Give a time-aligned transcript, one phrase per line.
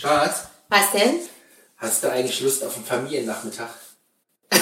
[0.00, 1.20] Schatz, Was denn?
[1.76, 3.70] hast du eigentlich Lust auf einen Familiennachmittag?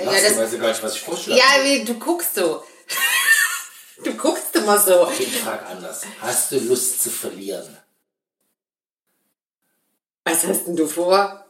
[0.00, 1.38] Äh, ja, du, das, weißt du gar nicht, was ich vorschlage.
[1.38, 2.64] ja, wie, du guckst so.
[4.04, 5.08] du guckst immer so.
[5.18, 6.02] Ich frage anders.
[6.22, 7.76] Hast du Lust zu verlieren?
[10.24, 11.44] Was hast denn du vor?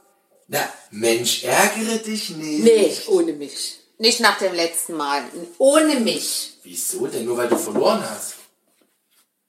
[0.49, 2.65] Na, Mensch, ärgere dich nicht.
[2.65, 3.79] Nee, ohne mich.
[3.99, 5.23] Nicht nach dem letzten Mal.
[5.59, 6.59] Ohne mich.
[6.65, 7.25] Wieso denn?
[7.25, 8.35] Nur weil du verloren hast.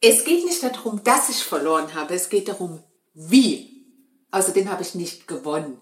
[0.02, 2.14] Es geht nicht darum, dass ich verloren habe.
[2.14, 3.86] Es geht darum, wie.
[4.32, 5.82] Außerdem habe ich nicht gewonnen.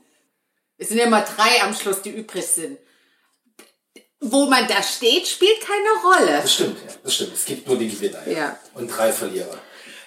[0.78, 2.78] Es sind immer drei am Schluss, die übrig sind.
[4.20, 6.42] Wo man da steht, spielt keine Rolle.
[6.42, 7.34] Das stimmt, ja, das stimmt.
[7.34, 8.28] Es gibt nur den Gewinner.
[8.28, 8.58] Ja.
[8.74, 9.60] Und drei Verlierer.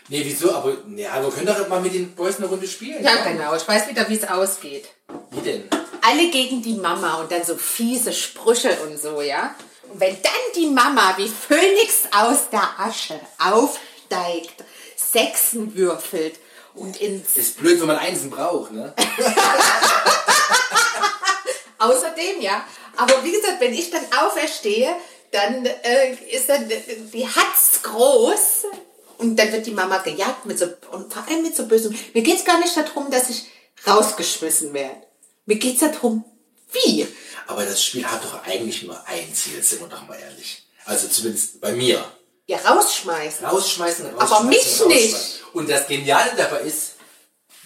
[0.08, 0.52] Nee, wieso?
[0.52, 3.02] Aber, ja, wir können doch mal mit den Boys eine Runde spielen.
[3.02, 3.32] Ja, komm.
[3.32, 3.54] genau.
[3.54, 4.88] Ich weiß wieder, wie es ausgeht.
[5.32, 5.68] Wie denn?
[6.06, 9.54] alle gegen die Mama und dann so fiese Sprüche und so, ja.
[9.90, 13.18] Und wenn dann die Mama wie Phönix aus der Asche
[14.06, 14.64] aufsteigt,
[14.96, 16.38] Sechsen würfelt
[16.74, 17.36] und ins...
[17.36, 18.94] Ist blöd, wenn man Einsen braucht, ne?
[21.78, 22.66] Außerdem, ja.
[22.96, 24.94] Aber wie gesagt, wenn ich dann auferstehe,
[25.30, 26.70] dann äh, ist dann
[27.12, 28.64] die Hatz groß
[29.18, 31.94] und dann wird die Mama gejagt mit so, und vor allem mit so bösem.
[32.14, 33.46] Mir geht's gar nicht darum, dass ich
[33.86, 35.02] rausgeschmissen werde.
[35.44, 36.24] Mir geht's darum,
[36.72, 37.06] wie.
[37.46, 40.66] Aber das Spiel hat doch eigentlich nur ein Ziel, sind wir doch mal ehrlich.
[40.86, 42.04] Also zumindest bei mir.
[42.46, 43.44] Ja, rausschmeißen.
[43.46, 44.36] Rausschmeißen, rausschmeißen.
[44.36, 44.88] Aber mich rausschmeißen.
[44.88, 45.42] nicht.
[45.52, 46.92] Und das Geniale dabei ist,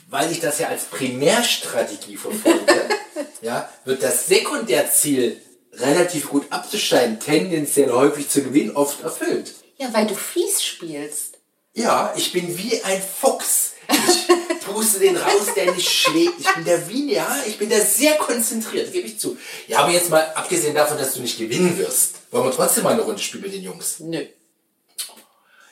[0.09, 2.89] weil ich das ja als Primärstrategie verfolge,
[3.42, 5.41] ja, wird das Sekundärziel
[5.75, 9.55] relativ gut abzuschneiden, tendenziell häufig zu gewinnen, oft erfüllt.
[9.77, 11.39] Ja, weil du fies spielst.
[11.75, 13.72] Ja, ich bin wie ein Fuchs.
[13.89, 14.28] Ich
[14.67, 16.41] puste den raus, der nicht schlägt.
[16.41, 19.37] Ich bin der Wien, ja, ich bin da sehr konzentriert, gebe ich zu.
[19.69, 22.94] Ja, aber jetzt mal abgesehen davon, dass du nicht gewinnen wirst, wollen wir trotzdem mal
[22.94, 24.00] eine Runde spielen mit den Jungs.
[24.00, 24.27] Nö.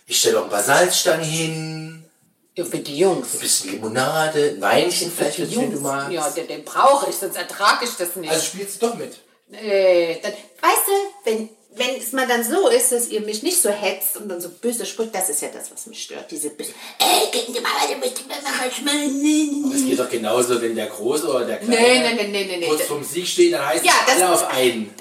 [0.09, 2.05] Ich stelle auch einen Basaltstangen hin,
[2.57, 3.35] Ja, für die Jungs.
[3.35, 6.13] ein bisschen Limonade, ein Weinchen vielleicht, wenn du magst.
[6.13, 8.31] Ja, den, den brauche ich, sonst ertrage ich das nicht.
[8.31, 9.19] Also spielst du doch mit.
[9.53, 10.93] äh, dann, weißt du,
[11.31, 14.41] wenn, wenn es mal dann so ist, dass ihr mich nicht so hetzt und dann
[14.41, 16.31] so böse spricht, das ist ja das, was mich stört.
[16.31, 18.19] Diese böse, ey, gegen die Mama, du musst
[18.79, 19.73] schmeißen.
[19.75, 22.57] Es geht doch genauso, wenn der Große oder der Kleine Nee, nee, nee, nee, nee,
[22.59, 22.67] nee.
[22.67, 24.95] kurz vorm Sieg steht, dann heißt Ja, es alle das- auf einen.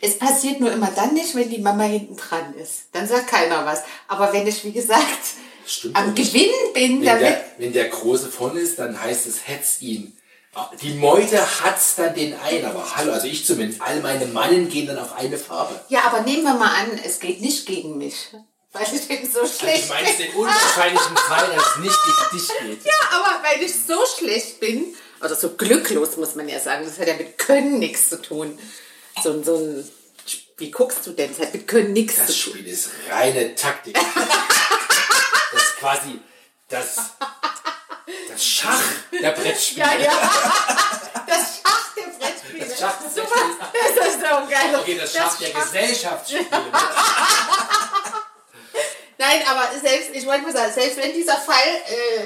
[0.00, 2.84] Es passiert nur immer dann nicht, wenn die Mama hinten dran ist.
[2.92, 3.82] Dann sagt keiner was.
[4.06, 5.02] Aber wenn ich, wie gesagt,
[5.66, 6.14] Stimmt am.
[6.14, 9.80] Gewinnen bin, Wenn dann wird der, wenn der Große vorne ist, dann heißt es, hetz
[9.82, 10.14] ihn.
[10.80, 14.86] Die Meute hat's dann den ein, aber hallo, also ich zumindest, all meine Mannen gehen
[14.88, 15.78] dann auf eine Farbe.
[15.88, 18.30] Ja, aber nehmen wir mal an, es geht nicht gegen mich.
[18.72, 20.26] Weil ich eben so Also schlecht du meinst bin.
[20.26, 22.48] den unwahrscheinlichen Fall, dass es nicht gegen dich
[22.82, 22.84] geht.
[22.86, 24.86] Ja, aber weil ich so schlecht bin,
[25.22, 28.58] oder so glücklos muss man ja sagen, das hat ja mit Können nichts zu tun.
[29.22, 29.90] So, ein- so ein,
[30.58, 31.30] wie guckst du denn?
[31.36, 32.36] Das hat mit Können nichts Das.
[32.36, 33.98] Spiel ist reine Taktik.
[35.50, 36.20] Das ist quasi
[36.68, 36.96] das,
[38.30, 39.86] das Schach der Brettspiele.
[39.86, 40.12] Ja, ja.
[41.26, 42.66] Das Schach der Brettspiele.
[42.66, 43.14] Das Schach des.
[43.14, 43.56] Brettspiels.
[43.96, 44.78] Das ist so geil.
[44.78, 46.44] Okay, das Schach der Gesellschaftsspiele.
[49.20, 51.56] Nein, aber selbst, ich wollte mal sagen, selbst wenn dieser Fall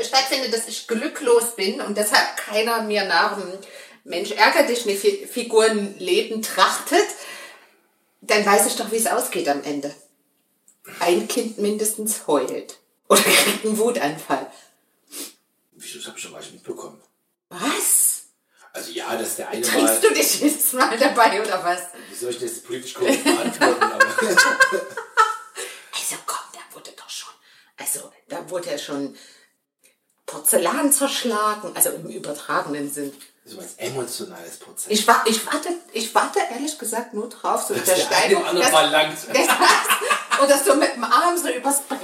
[0.01, 3.51] äh, stattfindet, dass ich glücklos bin und deshalb keiner mir nach dem
[4.05, 7.07] Mensch ärgert dich Fi- Figurenleben trachtet,
[8.21, 9.95] dann weiß ich doch, wie es ausgeht am Ende.
[11.01, 12.79] Ein Kind mindestens heult.
[13.09, 14.51] Oder kriegt einen Wutanfall.
[15.73, 17.01] Wieso, das habe ich schon mal nicht mitbekommen.
[17.51, 18.23] Was?
[18.73, 19.71] Also ja, dass der eine mal...
[19.73, 21.81] Trinkst du dich jetzt mal dabei oder was?
[22.09, 23.83] Wie soll ich das politisch korrekt beantworten?
[25.95, 27.33] Also komm, da wurde doch schon,
[27.77, 29.17] also da wurde ja schon
[30.27, 33.13] Porzellan zerschlagen, also im übertragenen Sinn.
[33.45, 34.87] So was emotionales Prozess.
[34.89, 38.37] Ich, wa ich, warte, ich warte ehrlich gesagt nur drauf, so mit der der eine
[38.47, 38.71] anderen dass-
[40.49, 42.01] dass- so mit dem Arm so übers Brett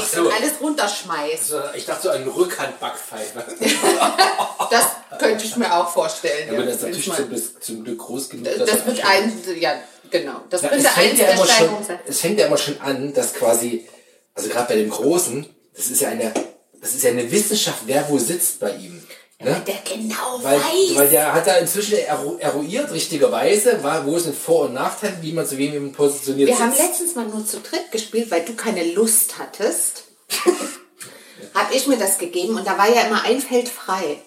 [0.00, 0.22] Ach so.
[0.22, 1.52] und alles runterschmeißt.
[1.54, 3.44] Also, ich dachte so an Rückhandbackpfeife.
[4.70, 4.86] Das
[5.18, 6.48] könnte ich mir auch vorstellen.
[6.48, 8.44] Aber ja, das ist natürlich zum, bis- zum Glück groß genug.
[8.46, 9.74] das, dass das wird ein, ja,
[10.10, 10.40] genau.
[10.48, 11.98] Das Ja, könnte eins ja der schon, sein.
[12.06, 13.86] es fängt ja immer schon an, dass quasi,
[14.34, 15.46] also gerade bei dem Großen,
[15.76, 16.32] das ist ja eine,
[16.80, 19.06] das ist ja eine Wissenschaft, wer wo sitzt bei ihm.
[19.44, 19.62] Ne?
[19.66, 20.94] Der genau Weil, weiß.
[20.96, 25.32] weil der hat da inzwischen eru- eruiert, richtigerweise, war, wo sind Vor- und Nachteile, wie
[25.32, 26.82] man zu wem positioniert Wir haben sitzt.
[26.82, 30.04] letztens mal nur zu dritt gespielt, weil du keine Lust hattest.
[31.54, 34.18] Habe ich mir das gegeben und da war ja immer ein Feld frei.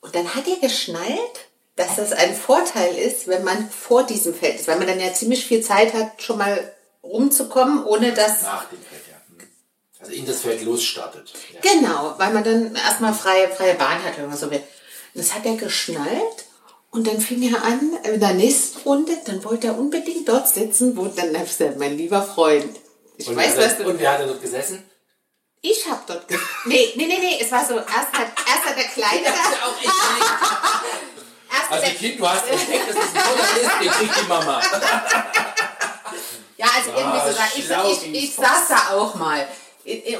[0.00, 1.46] Und dann hat er geschnallt,
[1.76, 5.12] dass das ein Vorteil ist, wenn man vor diesem Feld ist, weil man dann ja
[5.12, 6.72] ziemlich viel Zeit hat, schon mal
[7.02, 8.42] rumzukommen, ohne dass.
[8.42, 9.16] Nach dem Feld, ja.
[9.28, 9.48] Hm.
[9.98, 11.32] Also in das Feld losstartet.
[11.52, 11.60] Ja.
[11.72, 14.62] Genau, weil man dann erstmal freie, freie Bahn hat, wenn man so will.
[15.14, 16.44] Das hat er geschnallt
[16.90, 20.96] und dann fing er an, in der nächsten Runde, dann wollte er unbedingt dort sitzen,
[20.96, 22.76] wo dann hab ich gesagt, mein lieber Freund.
[23.16, 23.84] Ich Und, weiß, was hat, du.
[23.88, 24.82] und wer hat da dort gesessen?
[25.62, 26.26] Ich habe dort.
[26.26, 29.24] Ge nee, nee, nee, nee, es war so, erst hat, erst hat der Kleine.
[29.26, 29.94] Das auch schlecht.
[31.52, 34.62] erst Also der, Kind, du hast entdeckt, das ist ein Journalist, den kriegt die Mama.
[36.56, 37.50] ja, also irgendwie Ah, so sagen.
[37.90, 38.48] Ich, ich, ich Fuchs.
[38.48, 39.46] saß da auch mal.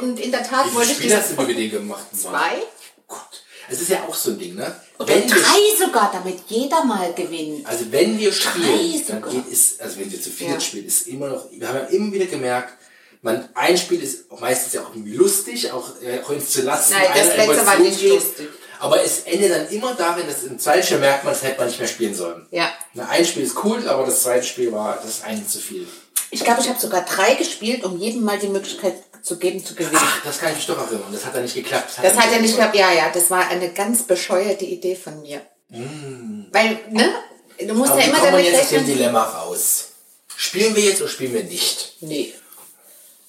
[0.02, 2.06] Und in der Tat Wie wollte ich das hast du mit denen gemacht?
[2.12, 2.20] Mann?
[2.20, 2.62] zwei
[3.06, 3.42] Gott.
[3.68, 4.74] Es ist ja auch so ein Ding, ne?
[4.98, 7.64] oder Wenn wir, drei sogar, damit jeder mal gewinnt.
[7.66, 10.60] also wenn wir spielen, dann geht es, also wenn wir zu viert Ja.
[10.60, 12.74] spielen, ist immer noch, wir haben ja immer wieder gemerkt,
[13.22, 16.94] man, ein Spiel ist meistens ja auch lustig, auch, äh, auch ins zu lassen.
[16.94, 18.48] Nein, das letzte war nicht lustig.
[18.80, 21.68] Aber es endet dann immer darin, dass im zweiten Spiel merkt man, das hätte man
[21.68, 22.46] nicht mehr spielen sollen.
[22.50, 22.72] Ja.
[22.94, 25.86] Na, ein Spiel ist cool, aber das zweite Spiel war das eine zu viel.
[26.30, 29.74] Ich glaube, ich habe sogar drei gespielt, um jedem mal die Möglichkeit zu geben, zu
[29.74, 29.98] gewinnen.
[30.00, 31.12] Ach, das kann ich mich doch erinnern.
[31.12, 31.90] Das hat ja nicht geklappt.
[32.02, 32.74] Das hat ja nicht geklappt.
[32.74, 35.42] Ja, ja, das war eine ganz bescheuerte Idee von mir.
[35.68, 37.12] Weil, ne?
[37.58, 37.92] Du musst Mm.
[37.92, 38.96] Aber ja immer damit jetzt aus dem rechnen.
[38.96, 39.88] Dilemma raus?
[40.36, 41.96] Spielen wir jetzt oder spielen wir nicht?
[42.00, 42.32] Nee.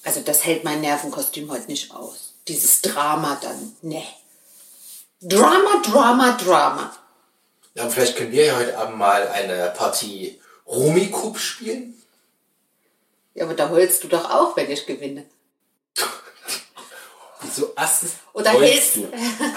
[0.04, 2.32] Also das hält mein Nervenkostüm heute nicht aus.
[2.48, 3.76] Dieses Drama dann.
[3.82, 4.06] Nee.
[5.20, 6.96] Drama, Drama, Drama.
[7.74, 12.02] Ja, vielleicht können wir ja heute Abend mal eine Partie Rumikup spielen.
[13.34, 15.24] Ja, aber da heulst du doch auch, wenn ich gewinne.
[17.54, 19.08] So, erstens Oder hältst- du.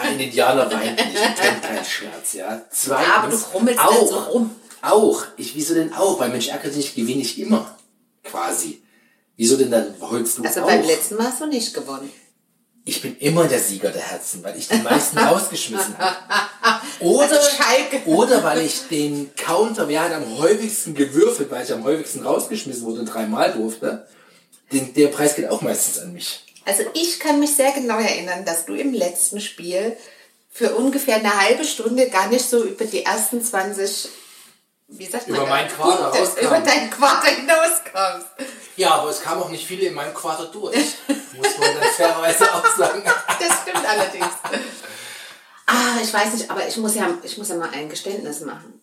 [0.01, 2.61] Ein Indianer weint nicht, kennt keinen Schmerz, ja.
[2.71, 4.55] Zweitens, Ja, aber du rummelst auch, so rum.
[4.81, 5.23] Auch.
[5.37, 6.19] Ich, wieso denn auch?
[6.19, 7.77] Weil Mensch ärgert sich, gewinne ich immer.
[8.23, 8.81] Quasi.
[9.37, 10.65] Wieso denn dann heulst du Also auch?
[10.67, 12.11] beim letzten Mal hast du nicht gewonnen.
[12.87, 16.15] Ich bin immer der Sieger der Herzen, weil ich die meisten rausgeschmissen habe.
[16.99, 21.83] Oder, Also oder weil ich den Counter, wer hat am häufigsten gewürfelt, weil ich am
[21.83, 24.07] häufigsten rausgeschmissen wurde und dreimal durfte,
[24.71, 26.43] den, der Preis geht auch meistens an mich.
[26.65, 29.95] Also ich kann mich sehr genau erinnern, dass du im letzten Spiel
[30.51, 34.09] für ungefähr eine halbe Stunde gar nicht so über die ersten 20,
[34.87, 35.51] wie sagt man Über da?
[35.51, 36.41] mein Quader Punkte.
[36.41, 38.27] Über dein Quader hinauskommst.
[38.77, 40.75] Ja, aber es kam auch nicht viele in meinem Quarter durch.
[41.07, 43.03] Muss man dann fairerweise auch sagen.
[43.39, 44.25] Das stimmt allerdings.
[45.67, 48.81] Ah, ich weiß nicht, aber ich muss ja, ich muss ja mal ein Geständnis machen.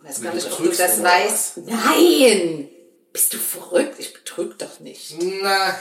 [0.00, 1.58] Ich weiß gar nicht, ob du das weißt.
[1.66, 2.68] Nein!
[3.12, 3.94] Bist du verrückt?
[3.98, 5.14] Ich betrüge doch nicht.
[5.42, 5.76] Na,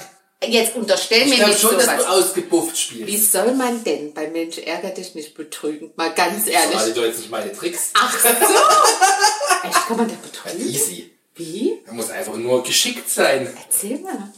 [0.46, 1.98] Jetzt unterstell ich mir nicht schon, dass sowas.
[2.04, 3.08] du ausgebufft spielst.
[3.08, 5.92] Wie soll man denn bei Mensch ärger dich nicht betrügen?
[5.96, 6.72] Mal ganz Ich ehrlich.
[6.76, 7.90] verrate doch jetzt nicht meine Tricks.
[7.96, 8.28] Ach so!
[9.68, 10.70] Echt, kann man da betrügen?
[10.70, 11.12] Easy.
[11.36, 11.82] Wie?
[11.88, 13.52] Man muss einfach nur geschickt sein.
[13.68, 14.32] Erzähl mal.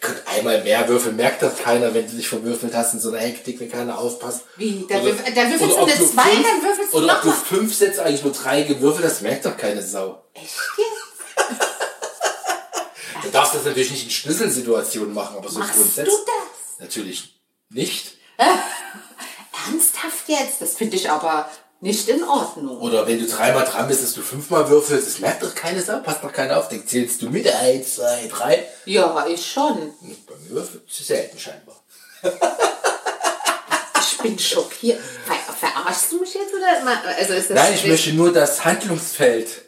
[0.00, 3.18] Könnt einmal mehr würfeln, merkt das keiner, wenn du dich verwürfelt hast in so einer
[3.20, 4.42] Hektik, wenn keiner aufpasst.
[4.56, 4.84] Wie?
[4.88, 7.74] Da würf- da würfelst du eine zwei, fünf- dann würfelst du Oder ob du fünf
[7.74, 10.22] Sätze eigentlich nur drei gewürfelt hast, merkt doch keine Sau.
[10.34, 10.44] Echt
[10.76, 10.93] jetzt?
[13.34, 16.14] Darfst das natürlich nicht in Schlüsselsituationen machen, aber so Machst grundsätzlich.
[16.14, 16.80] du das?
[16.80, 17.40] Natürlich
[17.70, 18.12] nicht.
[19.66, 20.60] Ernsthaft jetzt?
[20.60, 21.48] Das finde ich aber
[21.80, 22.78] nicht in Ordnung.
[22.78, 25.98] Oder wenn du dreimal dran bist, dass du fünfmal würfelst, das merkt doch keine Sau,
[26.00, 27.46] passt doch keiner auf, dann zählst du mit.
[27.46, 28.66] Eins, zwei, drei.
[28.86, 29.92] Ja, ich schon.
[30.26, 31.82] Bei mir würfelt selten scheinbar.
[34.06, 35.00] Ich bin schockiert.
[35.26, 36.86] Ver verarschst du mich jetzt oder?
[37.18, 39.63] Also ist das Nein, ich möchte nur das Handlungsfeld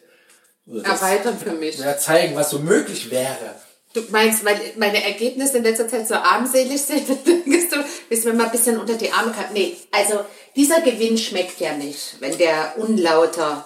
[0.67, 1.79] erweitern für mich.
[1.79, 3.55] ja, zeigen, was so möglich wäre.
[3.93, 7.77] Du meinst, weil meine Ergebnisse in letzter Zeit so armselig sind, dann denkst du,
[8.11, 9.55] du mir mal ein bisschen unter die Arme greifen?
[9.55, 10.25] Nee, also
[10.55, 13.65] dieser Gewinn schmeckt ja nicht, wenn der unlauter.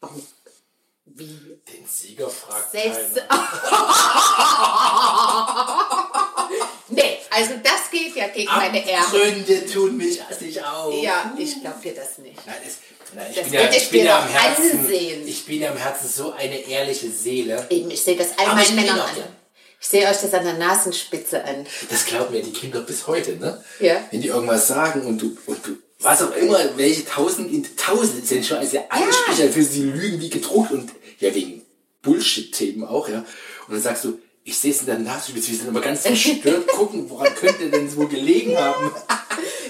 [0.00, 0.26] Warum?
[1.04, 1.38] Wie?
[1.68, 2.96] Den Sieger fragt keiner.
[6.88, 9.04] nee, also das geht ja gegen meine Ehre.
[9.04, 10.92] Abgründe tun mich assig auf.
[11.00, 12.44] Ja, ich glaube dir das nicht.
[12.46, 12.78] Nein, es,
[13.14, 15.26] nein, ich Das bin ja, ich bin ja am Herzen, ansehen.
[15.28, 17.66] ich bin ja am Herzen so eine ehrliche Seele.
[17.70, 19.08] Eben, ich sehe das all meinen Männern an.
[19.80, 21.66] Ich sehe euch das an der Nasenspitze an.
[21.88, 23.64] Das glauben mir die Kinder bis heute, ne?
[23.78, 23.96] Ja.
[24.10, 28.26] Wenn die irgendwas sagen und du, und du, was auch immer, welche tausend, in tausend
[28.26, 31.62] sind schon, also alle sprechen für sie lügen wie gedruckt und ja, wegen
[32.02, 33.24] Bullshit-Themen auch, ja.
[33.68, 36.66] Und dann sagst du, ich sehe es in der Nasenspitze, wir sind immer ganz verstört,
[36.68, 38.90] gucken, woran könnte denn wohl gelegen haben.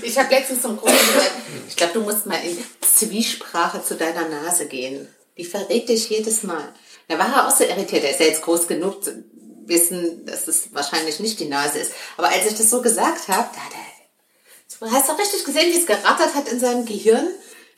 [0.02, 1.32] Ich habe letztens zum Grunde gesagt,
[1.68, 5.08] ich glaube, du musst mal in Zwiesprache zu deiner Nase gehen.
[5.36, 6.72] Die verrät dich jedes Mal.
[7.08, 8.04] Da war er auch so irritiert.
[8.04, 9.24] Er ist ja jetzt groß genug zu
[9.66, 11.92] wissen, dass es wahrscheinlich nicht die Nase ist.
[12.16, 15.72] Aber als ich das so gesagt habe, da hat er, du hast doch richtig gesehen,
[15.72, 17.28] wie es gerattert hat in seinem Gehirn,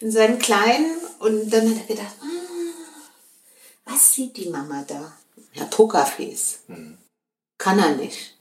[0.00, 0.97] in seinem Kleinen.
[1.19, 5.17] Und dann hat er gedacht, ah, was sieht die Mama da?
[5.55, 6.61] Ja, Pokerface.
[7.59, 8.37] Kann er nicht.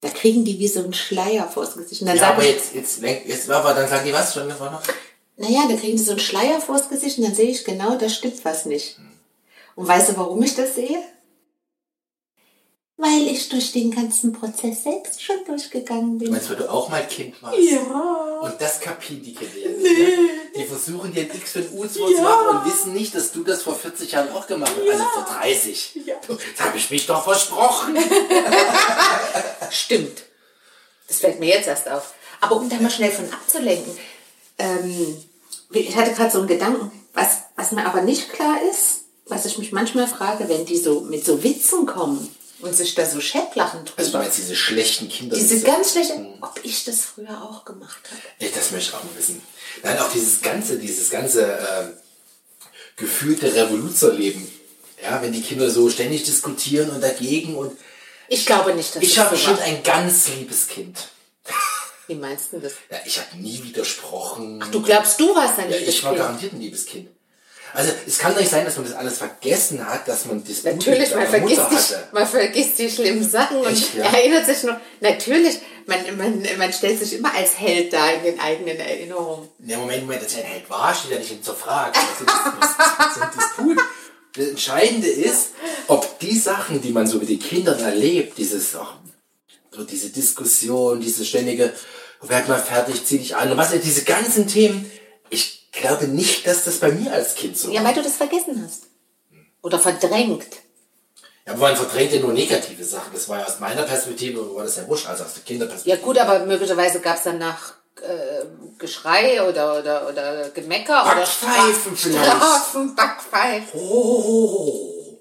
[0.00, 2.02] Da kriegen die wie so einen Schleier vors Gesicht.
[2.02, 4.48] Und dann Ja, sag aber ich, jetzt, jetzt, jetzt aber dann sagen die was schon,
[4.48, 4.82] das war noch.
[5.36, 8.08] naja, da kriegen die so einen Schleier vors Gesicht und dann sehe ich genau, da
[8.08, 8.98] stimmt was nicht.
[9.74, 10.98] Und weißt du, warum ich das sehe?
[13.00, 16.32] Weil ich durch den ganzen Prozess selbst schon durchgegangen bin.
[16.32, 17.56] Meinst du, weil du auch mal Kind warst?
[17.58, 18.38] Ja.
[18.42, 20.08] Und das kapieren die Kinder jetzt nicht, ne?
[20.56, 23.44] Die versuchen dir ein X für ein U zu machen und wissen nicht, dass du
[23.44, 24.90] das vor 40 Jahren auch gemacht hast.
[24.90, 26.00] Also vor 30.
[26.06, 26.14] Ja.
[26.26, 27.96] Das habe ich mich doch versprochen.
[29.70, 30.24] Stimmt.
[31.06, 32.14] Das fällt mir jetzt erst auf.
[32.40, 33.96] Aber um da mal schnell von abzulenken,
[34.58, 35.16] ähm,
[35.70, 39.58] ich hatte gerade so einen Gedanken, was, was mir aber nicht klar ist, was ich
[39.58, 43.84] mich manchmal frage, wenn die so mit so Witzen kommen und sich da so schepplachen
[43.84, 43.98] drüber.
[43.98, 45.36] Also du meinst diese schlechten Kinder.
[45.36, 48.20] diese ganz schlechte, ob ich das früher auch gemacht habe.
[48.38, 49.42] Ey, das möchte ich auch mal wissen.
[49.82, 51.88] Nein, auch dieses ganze, dieses ganze äh,
[52.96, 54.46] gefühlte Revoluzerleben.
[55.02, 57.76] Ja, wenn die Kinder so ständig diskutieren und dagegen und
[58.28, 59.62] Ich glaube nicht, dass ich das habe war.
[59.64, 61.08] ein ganz liebes Kind.
[62.06, 62.72] Wie meinst du das?
[62.90, 64.64] Ja, ich habe nie widersprochen.
[64.70, 67.08] Du glaubst, du warst ein ja, liebes ich war garantiert ein liebes Kind.
[67.74, 70.64] Also es kann doch nicht sein, dass man das alles vergessen hat, dass man das
[70.64, 74.04] Natürlich, man vergisst, die, man vergisst die schlimmen Sachen und Echt, ja?
[74.06, 74.76] erinnert sich noch.
[75.00, 79.48] Natürlich, man, man, man stellt sich immer als Held da in den eigenen Erinnerungen.
[79.66, 81.92] Ja, Moment, Moment, dass er ein Held war, steht ja nicht zur Frage.
[81.92, 82.20] Das
[83.16, 83.78] ist ein Disput.
[84.38, 85.48] Das Entscheidende ist,
[85.88, 88.94] ob die Sachen, die man so mit den Kindern erlebt, dieses, ach,
[89.70, 91.72] so diese Diskussion, diese ständige,
[92.22, 94.90] werd mal fertig, zieh dich an, und was, diese ganzen Themen,
[95.30, 97.88] ich glaube nicht, dass das bei mir als Kind so Ja, war.
[97.88, 98.84] weil du das vergessen hast.
[99.62, 100.46] Oder verdrängt.
[101.46, 103.12] Ja, aber man verdrängt ja nur negative Sachen.
[103.12, 105.96] Das war ja aus meiner Perspektive, war das ja wurscht, also aus der Kinderperspektive.
[105.96, 107.74] Ja gut, aber möglicherweise gab es danach
[108.78, 112.26] Geschrei oder, oder, oder Gemecker oder Backpfeifen Stra- vielleicht.
[112.30, 113.80] Strafen, Backpfeifen.
[113.80, 115.20] Oh,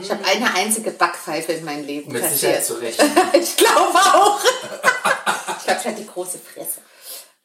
[0.00, 2.64] Ich habe eine einzige Backpfeife in meinem Leben mit Sicherheit kassiert.
[2.66, 3.02] zu Recht.
[3.40, 4.40] ich glaube auch.
[4.44, 6.80] ich glaube, ich hatte die große Fresse.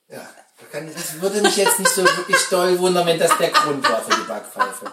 [0.09, 0.27] Ja,
[0.73, 4.11] das würde mich jetzt nicht so wirklich doll wundern, wenn das der Grund war für
[4.15, 4.85] die Backpfeife.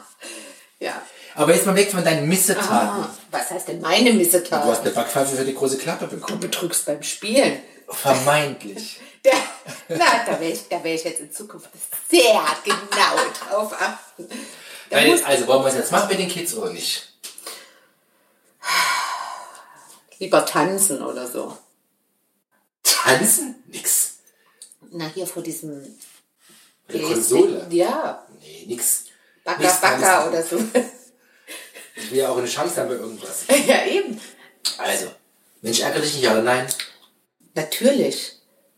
[0.78, 1.00] Ja.
[1.34, 2.70] Aber jetzt mal weg von deinen Missetaten.
[2.70, 4.64] Ah, was heißt denn meine Du Missetat?
[4.64, 6.40] hast eine Backpfeife für die große Klappe Du bekommen.
[6.40, 7.60] betrügst beim Spielen.
[7.88, 9.00] Vermeintlich.
[9.26, 11.68] Der, na, da werde ich, da werd ich jetzt in Zukunft
[12.08, 14.28] sehr genau drauf achten.
[14.90, 17.12] Da Weil, also wollen wir es jetzt machen mit den Kids oder nicht?
[20.18, 21.56] lieber tanzen oder so.
[22.82, 23.62] Tanzen?
[23.66, 24.18] Nix.
[24.90, 25.98] Na, hier vor diesem
[26.88, 27.66] Eine Konsole?
[27.70, 29.04] Ja, Nee, nix.
[29.44, 30.28] Backer, Nichts Backer tanzen.
[30.28, 30.80] oder so.
[31.98, 33.44] Ich will ja auch eine Chance haben bei irgendwas.
[33.66, 34.20] ja, eben.
[34.76, 35.10] Also,
[35.62, 36.66] Mensch, ärgere dich nicht, ja oder nein?
[37.54, 38.32] Natürlich.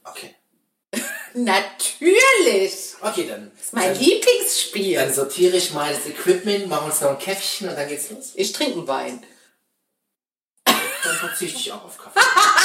[0.05, 0.37] Okay.
[1.35, 2.95] Natürlich.
[3.01, 3.51] Okay, dann.
[3.55, 4.95] Das ist mein dann, Lieblingsspiel.
[4.97, 8.33] dann sortiere ich mal das Equipment, machen uns noch ein Käffchen und dann geht's los.
[8.35, 9.27] Ich trinke einen Wein.
[10.65, 12.21] Dann verzichte ich auch auf Kaffee.